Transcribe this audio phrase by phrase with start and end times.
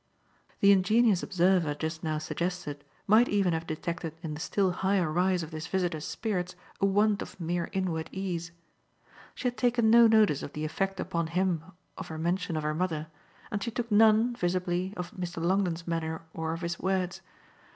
[0.61, 5.43] The ingenious observer just now suggested might even have detected in the still higher rise
[5.43, 8.51] of this visitor's spirits a want of mere inward ease.
[9.35, 11.63] She had taken no notice of the effect upon him
[11.99, 13.09] of her mention of her mother,
[13.51, 15.37] and she took none, visibly, of Mr.
[15.39, 17.21] Longdon's manner or of his words.